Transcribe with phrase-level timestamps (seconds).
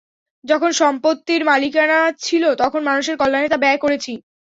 [0.43, 4.13] যখন সম্পত্তির মালিকানা ছিল তখন মানুষের কল্যানে তা ব্যায় করেছি।